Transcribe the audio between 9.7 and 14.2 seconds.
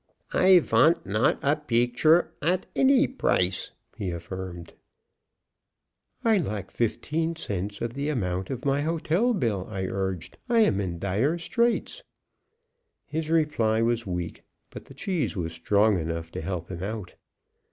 urged; "I am in dire straits." His reply was